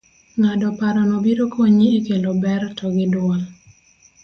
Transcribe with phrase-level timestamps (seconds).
[0.39, 3.41] ng'ado parono biro konyi e kelo ber to gi duol